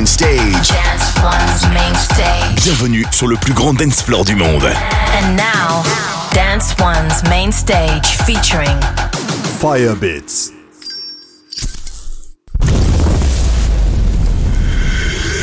[0.00, 0.68] main stage.
[0.68, 2.64] Dance One's main stage.
[2.64, 4.64] Bienvenue sur le plus grand dance floor du monde.
[4.64, 5.82] And now,
[6.32, 8.80] Dance One's main stage featuring
[9.58, 10.52] Firebits.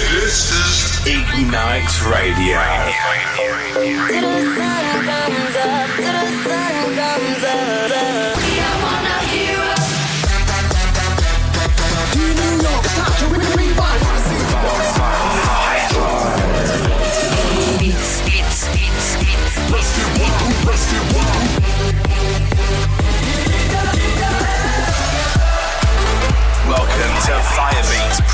[0.10, 2.58] This is Ignite Radio.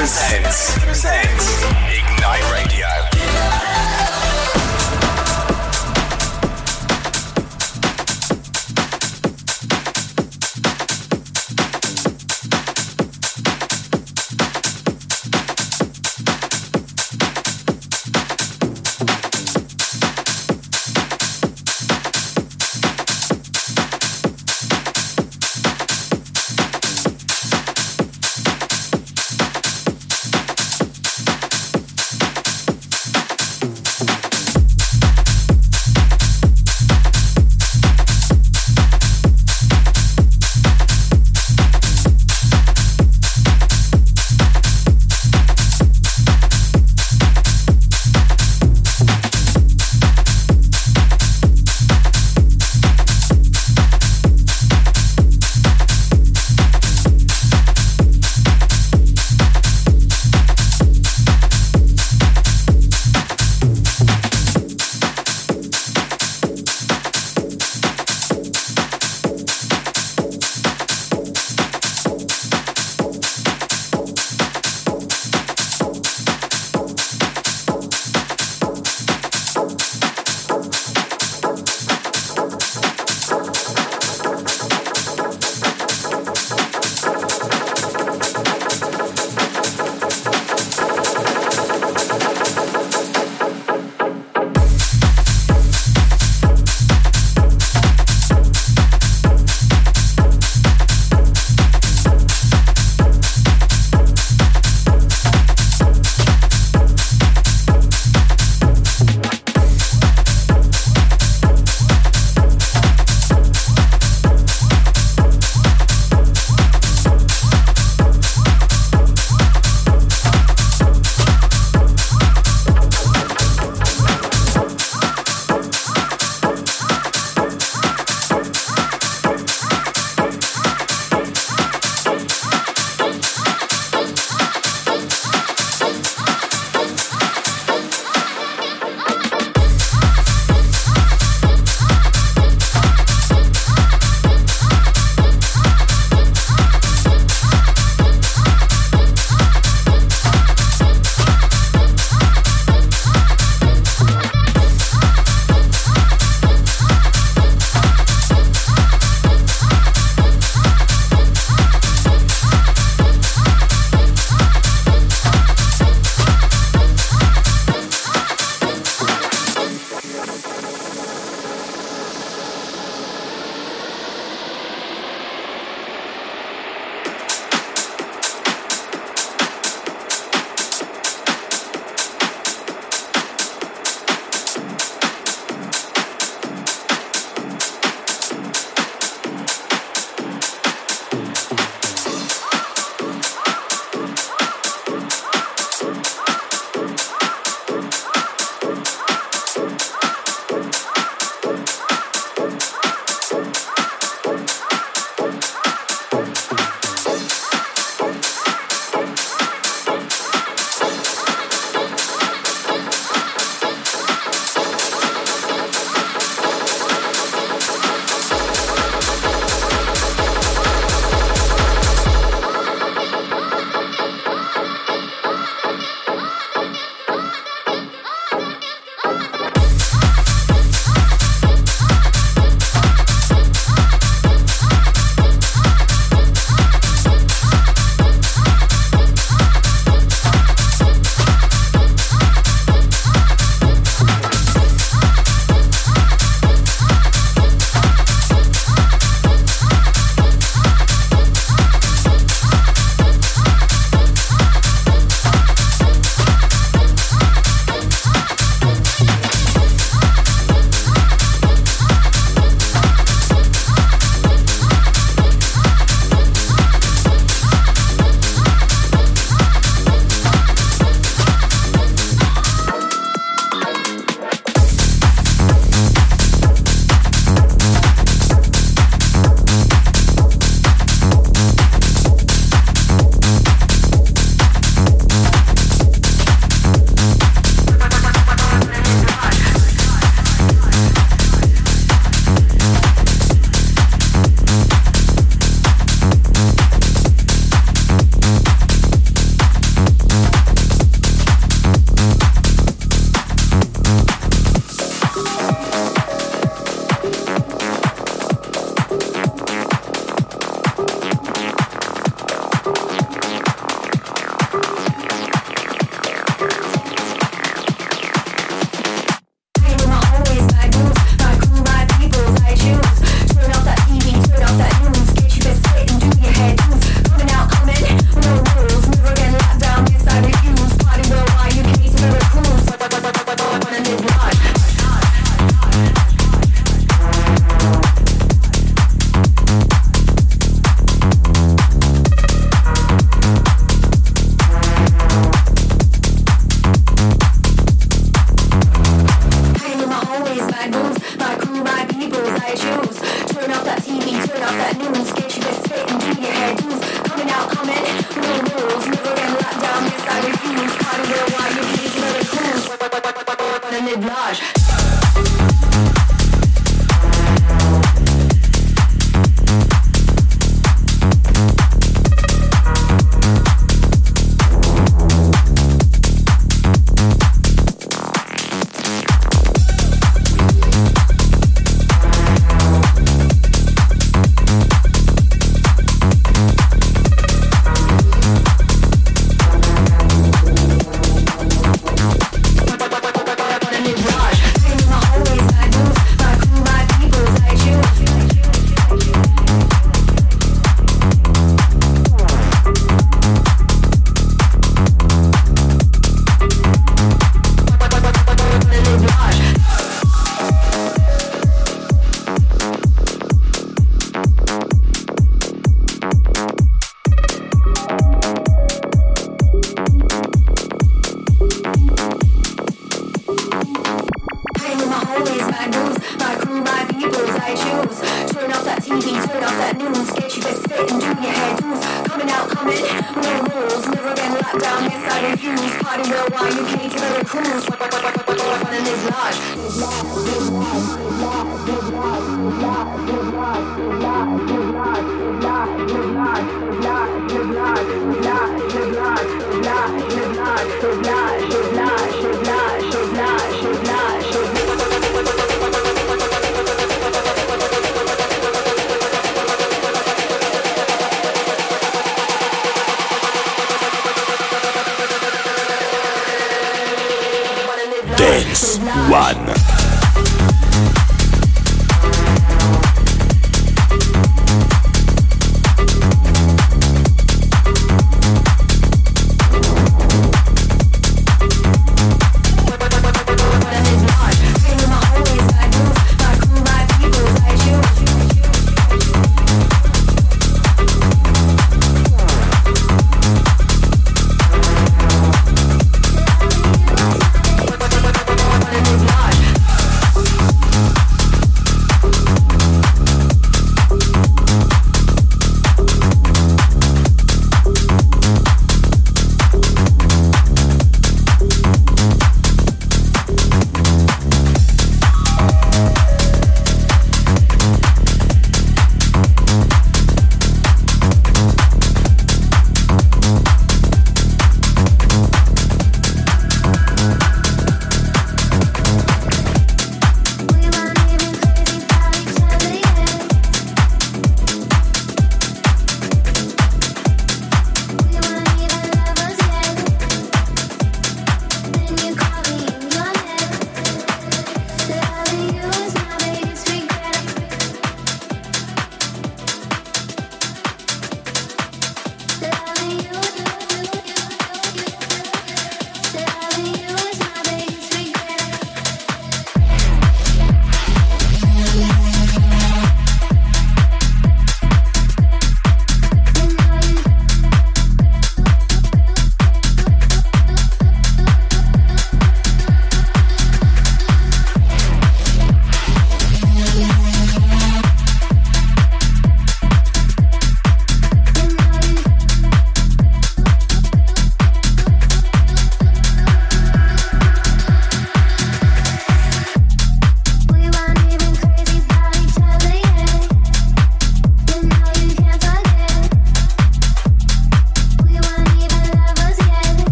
[0.00, 2.79] Presents presents Ignite Radio.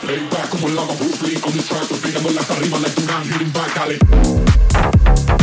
[0.00, 3.24] Playback como el lava, Bruce Lee on this track, los pegando las arriba like Durán,
[3.24, 5.37] hitting back, dale.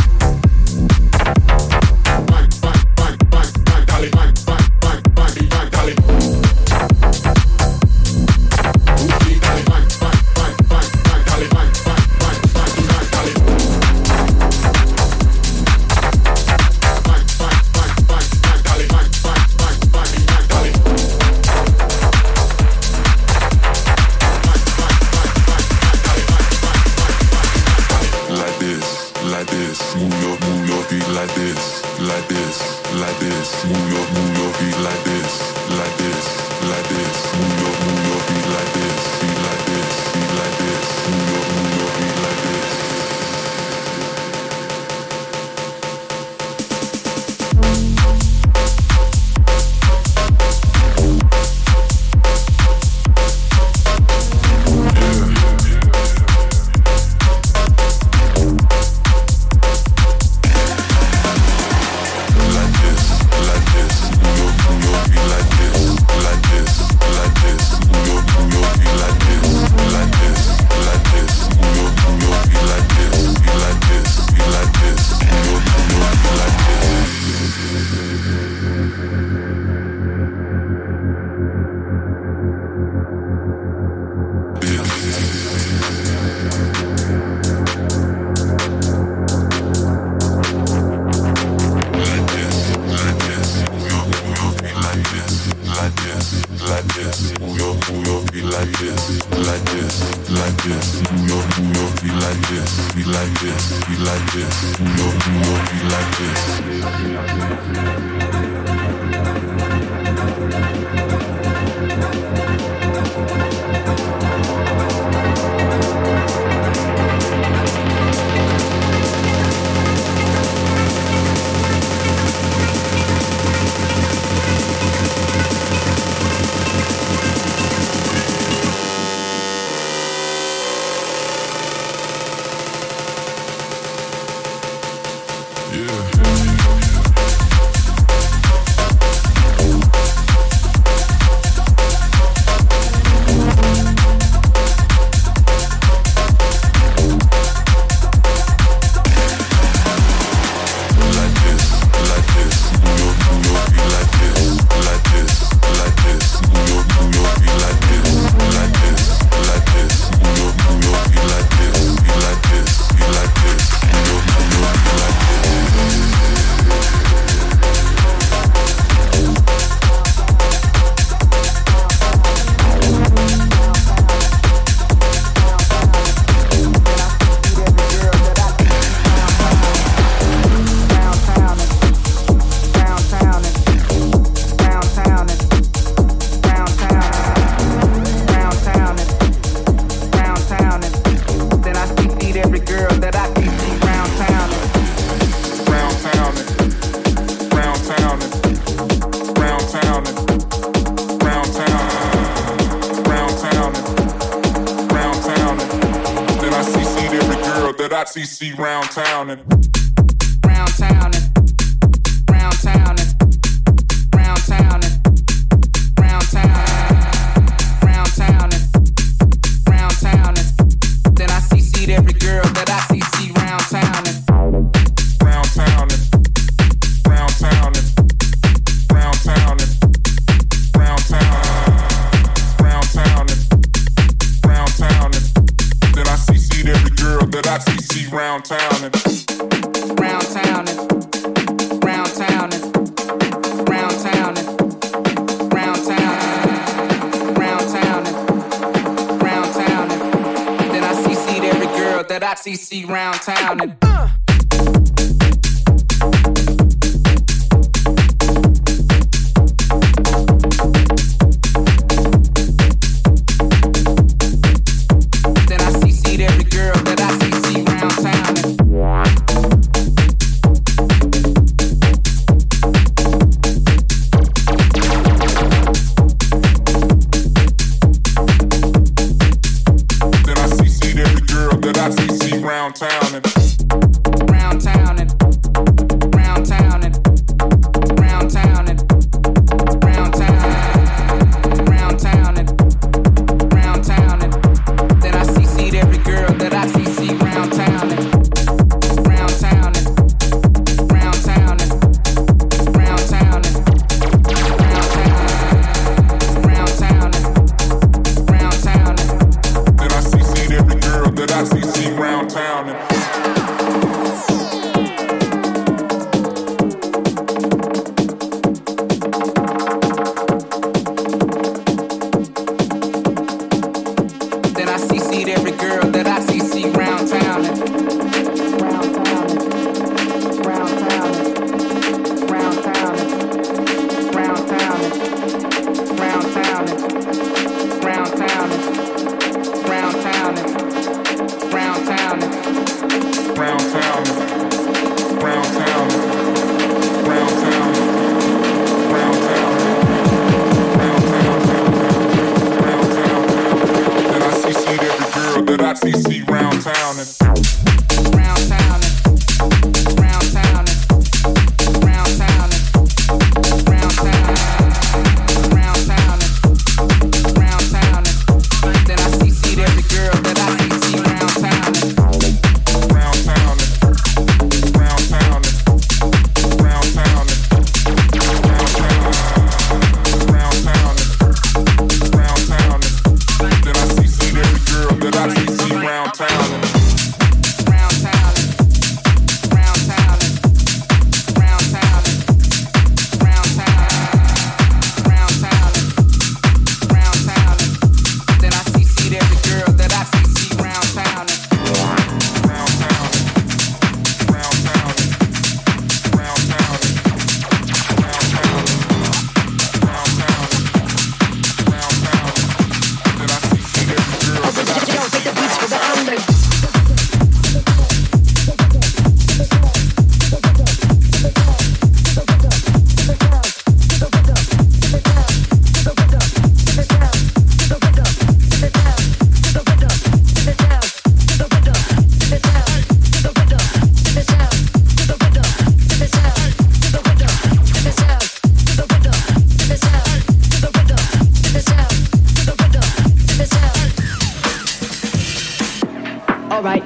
[446.48, 446.82] All right.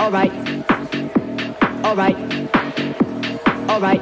[0.00, 0.32] All right.
[1.84, 2.16] All right.
[3.68, 3.80] All right.
[3.80, 4.00] All right.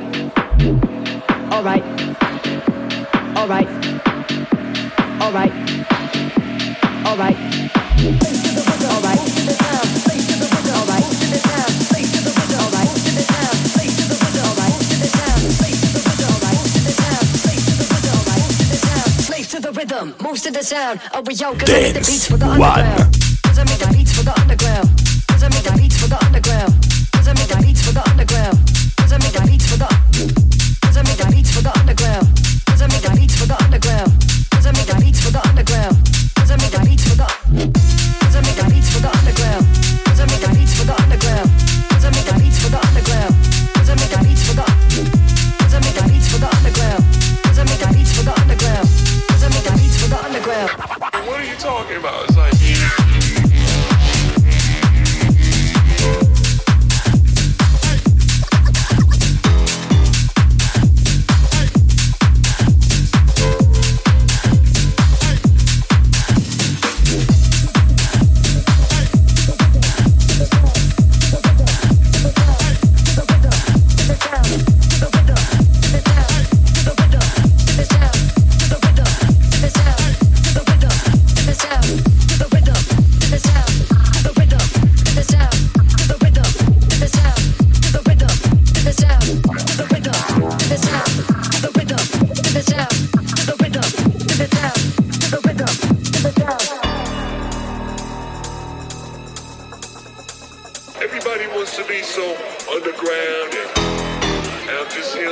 [1.52, 1.84] All right.
[3.36, 3.68] All right.
[5.20, 5.52] All right.
[7.06, 7.36] All right.
[20.22, 23.27] Moves to the sound, oh we yo, cause the beats for the underground
[24.28, 24.97] the underground.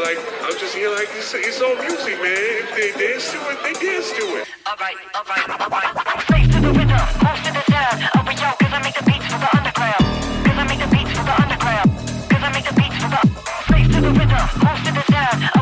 [0.07, 2.39] Like I'm just here like it's, it's all music, man.
[2.63, 4.47] If they dance to it, they dance to it.
[4.63, 6.23] Alright, alright.
[6.31, 7.99] Slave to the rhythm, move to the sound.
[8.39, 11.35] Yo, cause I make the beats for the I make the beats for the
[12.39, 13.21] I make the beats for the
[13.95, 14.13] to the
[14.95, 15.56] the sound.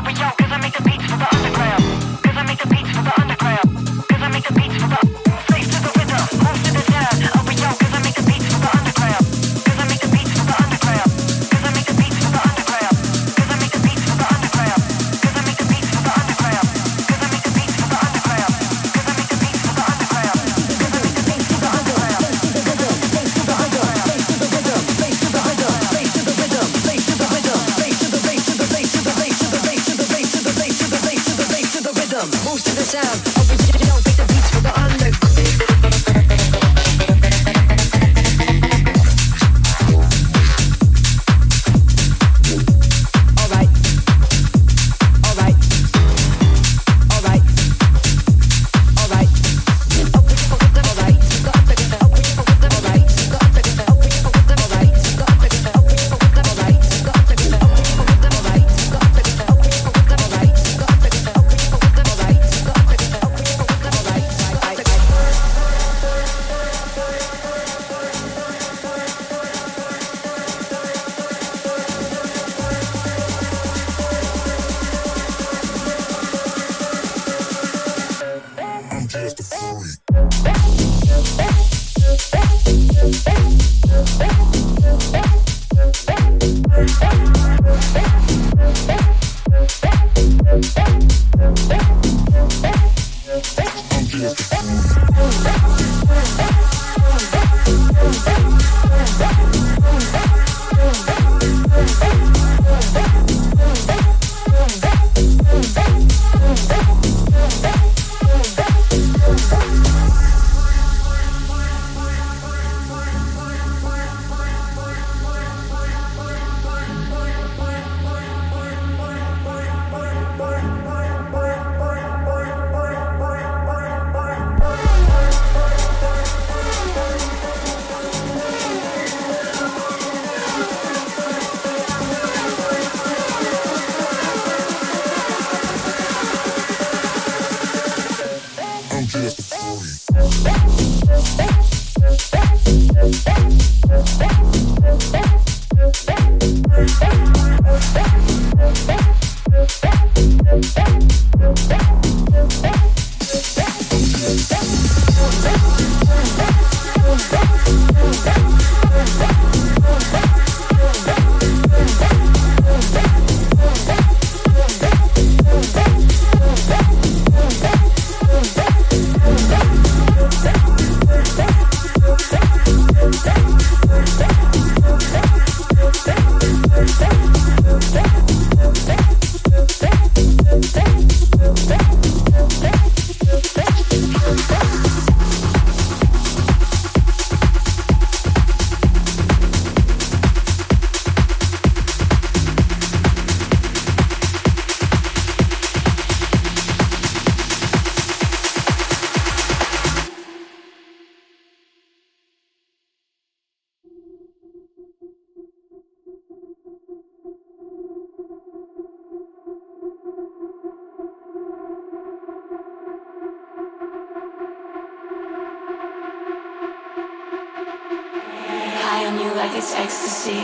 [219.46, 220.40] Like it's ecstasy.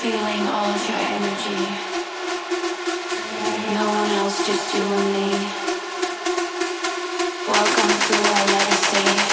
[0.00, 1.62] Feeling all of your energy.
[3.74, 5.30] No one else, just you and me.
[7.46, 9.29] Welcome to our legacy.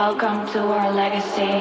[0.00, 1.60] Welcome to our legacy.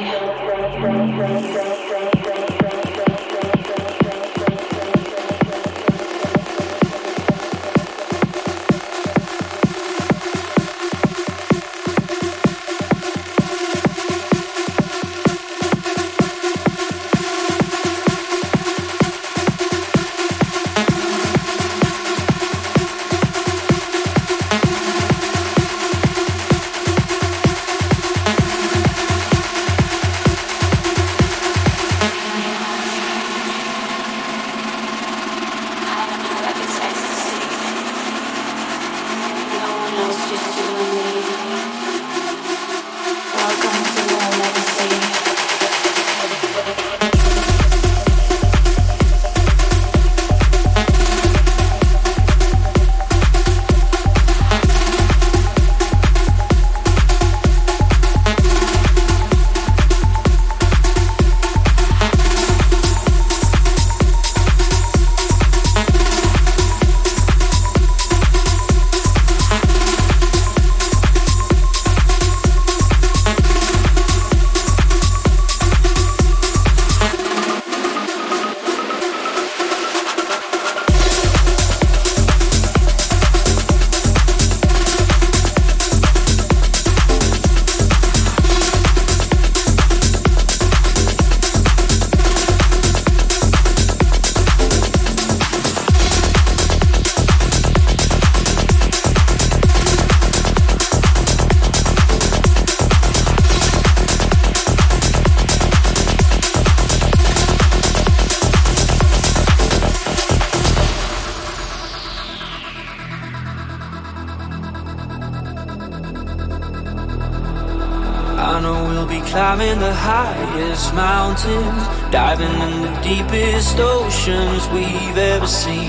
[119.50, 121.82] Climbing the highest mountains,
[122.12, 125.88] diving in the deepest oceans we've ever seen.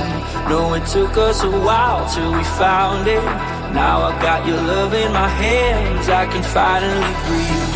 [0.49, 3.23] No, it took us a while till we found it.
[3.75, 7.75] Now I got your love in my hands, I can finally breathe.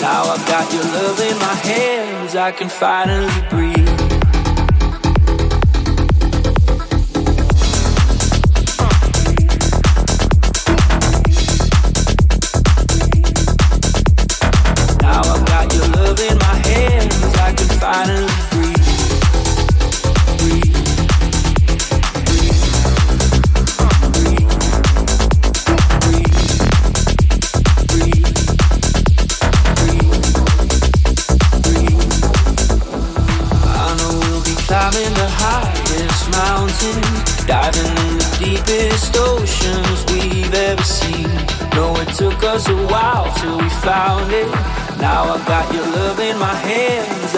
[0.00, 3.75] Now I've got your love in my hands, I can finally breathe.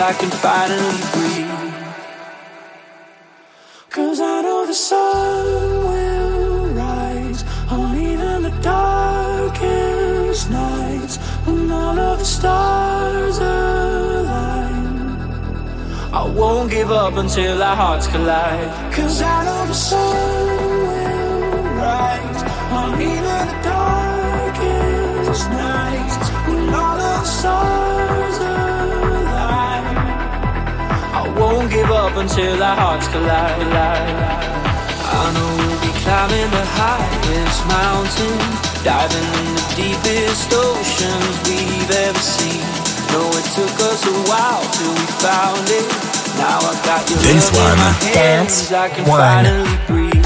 [0.01, 1.51] I can finally breathe.
[3.91, 5.45] Cause I know the sun
[5.89, 14.87] will rise on even the darkest nights when all of the stars align.
[16.13, 18.93] I won't give up until our hearts collide.
[18.95, 20.38] Cause I know the sun
[31.53, 33.73] won't give up until our hearts collide.
[33.73, 42.19] I know we'll be climbing the highest mountains, diving in the deepest oceans we've ever
[42.21, 42.61] seen.
[43.13, 45.89] No, it took us a while till we found it.
[46.37, 47.95] Now I got your Dance love in my one.
[48.13, 49.21] hands, Dance I can one.
[49.21, 50.18] finally breathe.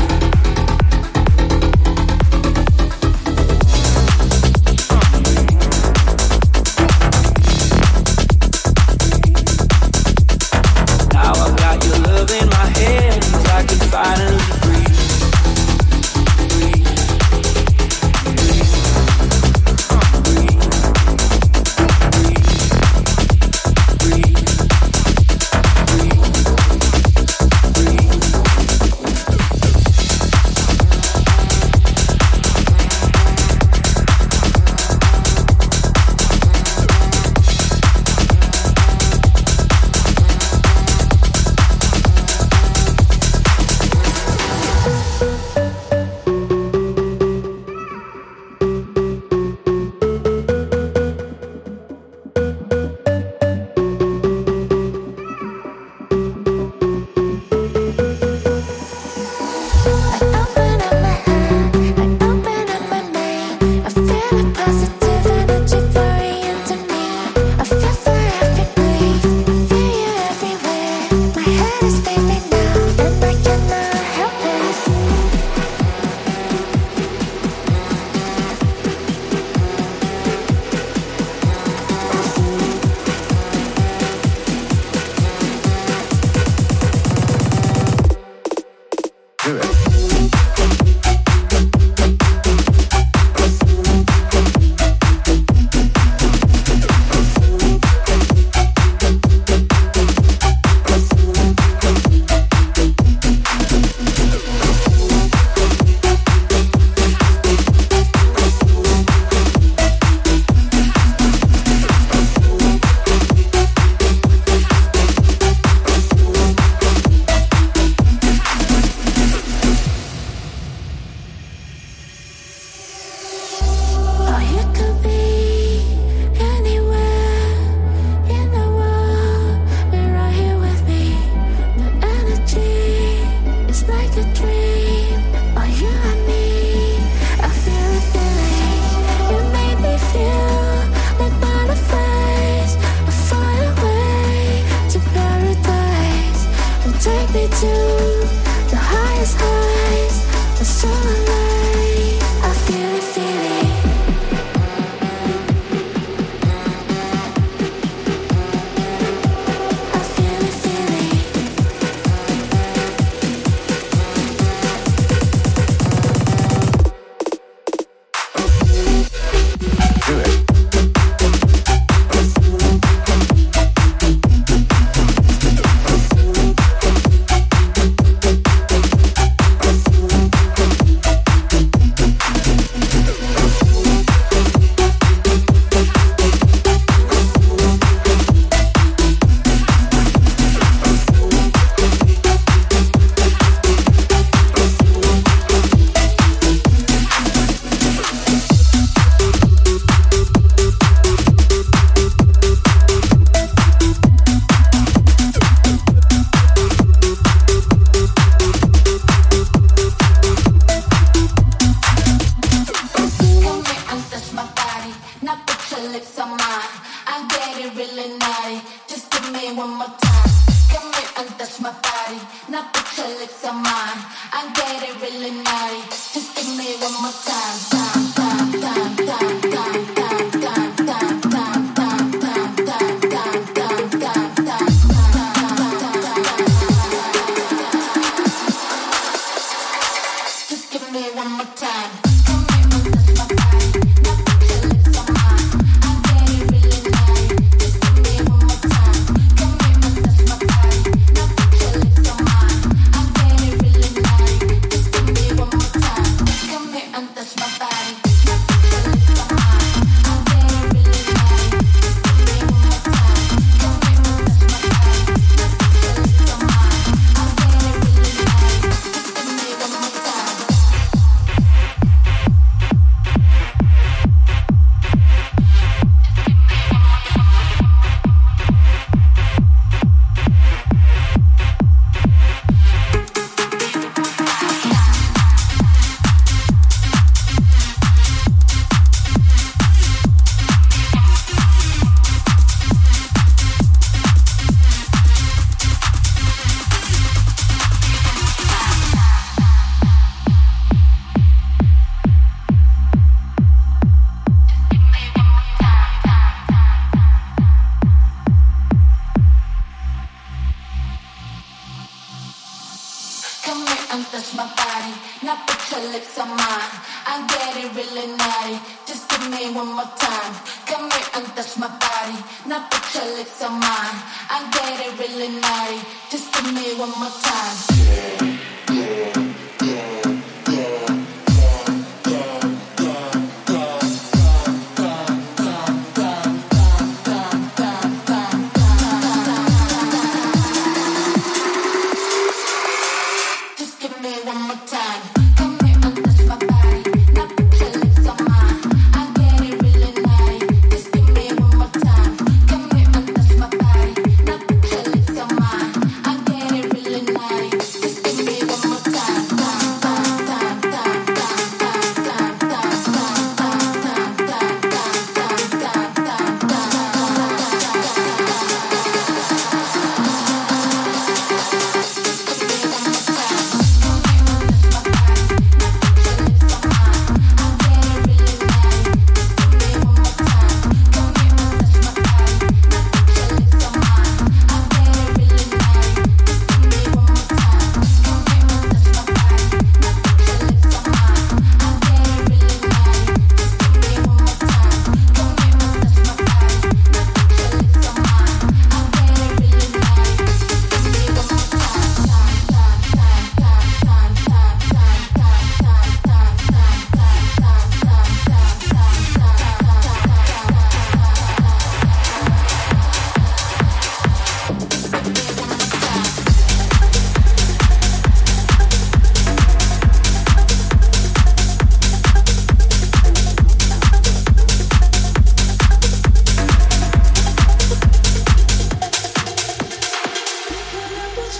[318.52, 318.64] body.
[318.86, 320.34] Just give me one more time.
[320.66, 322.18] Come here and touch my body.
[322.46, 323.98] Now put your lips on mine.
[324.30, 325.80] I get it really naughty.
[326.10, 328.31] Just give me one more time.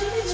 [0.03, 0.32] Yeah.